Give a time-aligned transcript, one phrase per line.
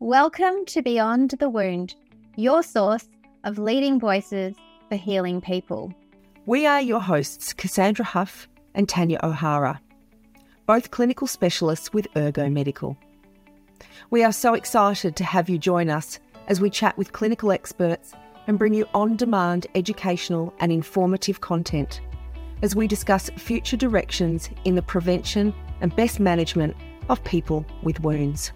[0.00, 1.96] Welcome to Beyond the Wound,
[2.36, 3.08] your source
[3.42, 4.54] of leading voices
[4.88, 5.92] for healing people.
[6.46, 9.80] We are your hosts, Cassandra Huff and Tanya O'Hara,
[10.66, 12.96] both clinical specialists with Urgo Medical.
[14.10, 18.12] We are so excited to have you join us as we chat with clinical experts
[18.46, 22.00] and bring you on demand educational and informative content
[22.62, 26.76] as we discuss future directions in the prevention and best management
[27.08, 28.52] of people with wounds.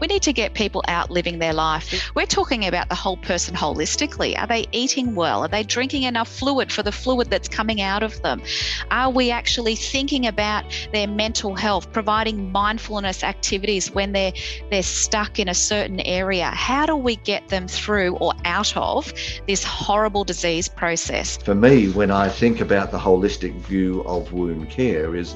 [0.00, 2.10] We need to get people out living their life.
[2.14, 4.38] We're talking about the whole person holistically.
[4.38, 5.44] Are they eating well?
[5.44, 8.42] Are they drinking enough fluid for the fluid that's coming out of them?
[8.90, 14.32] Are we actually thinking about their mental health, providing mindfulness activities when they're
[14.70, 16.46] they're stuck in a certain area?
[16.46, 19.12] How do we get them through or out of
[19.46, 21.36] this horrible disease process?
[21.36, 25.34] For me, when I think about the holistic view of wound care is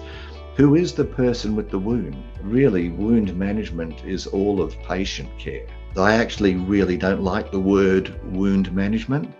[0.56, 2.14] who is the person with the wound?
[2.40, 5.66] Really, wound management is all of patient care.
[5.96, 9.34] I actually really don't like the word wound management.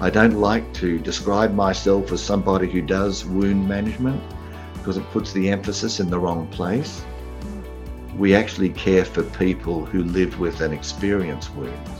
[0.00, 4.20] I don't like to describe myself as somebody who does wound management
[4.74, 7.04] because it puts the emphasis in the wrong place.
[8.16, 11.90] We actually care for people who live with and experience wounds.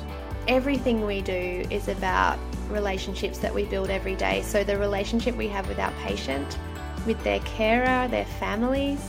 [0.48, 2.37] Everything we do is about
[2.69, 4.42] relationships that we build every day.
[4.42, 6.59] So, the relationship we have with our patient,
[7.06, 9.01] with their carer, their families,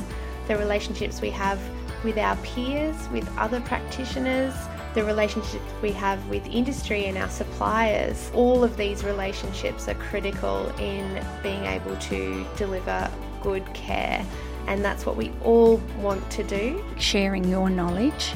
[0.47, 1.59] the relationships we have
[2.03, 4.53] with our peers, with other practitioners,
[4.94, 8.31] the relationships we have with industry and our suppliers.
[8.33, 13.09] All of these relationships are critical in being able to deliver
[13.42, 14.26] good care,
[14.67, 16.83] and that's what we all want to do.
[16.98, 18.33] Sharing your knowledge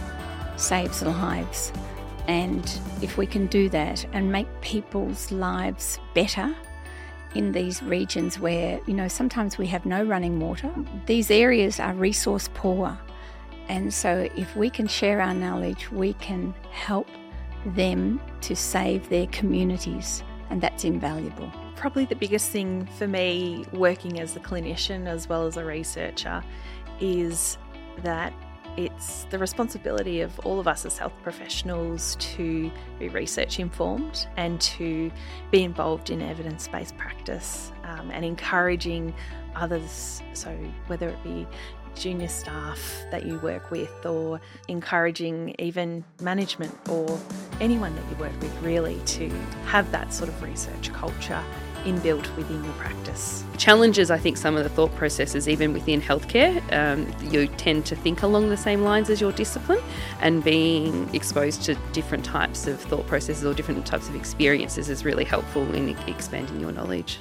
[0.56, 1.73] saves lives.
[2.28, 6.56] And if we can do that and make people's lives better,
[7.36, 10.72] in these regions where, you know, sometimes we have no running water.
[11.05, 12.97] These areas are resource poor.
[13.67, 17.08] And so if we can share our knowledge, we can help
[17.66, 21.52] them to save their communities, and that's invaluable.
[21.75, 26.44] Probably the biggest thing for me working as a clinician as well as a researcher
[27.00, 27.57] is
[28.03, 28.34] that
[28.78, 34.59] it's the responsibility of all of us as health professionals to be research informed and
[34.62, 35.12] to
[35.52, 39.14] be involved in evidence based practice um, and encouraging
[39.56, 40.22] others.
[40.34, 40.52] So,
[40.88, 41.47] whether it be
[41.96, 47.19] junior staff that you work with, or encouraging even management or
[47.62, 49.30] anyone that you work with, really to
[49.66, 51.44] have that sort of research culture
[51.85, 53.44] inbuilt within your practice.
[53.57, 56.62] Challenges, I think, some of the thought processes, even within healthcare.
[56.73, 59.81] Um, you tend to think along the same lines as your discipline,
[60.19, 65.06] and being exposed to different types of thought processes or different types of experiences is
[65.06, 67.19] really helpful in expanding your knowledge.